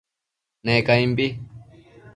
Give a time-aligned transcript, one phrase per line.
[0.63, 1.27] Ne caimbi